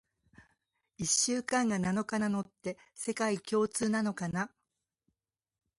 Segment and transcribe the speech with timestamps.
[0.97, 4.49] 一週間が七日なのって、世界共通なのかな？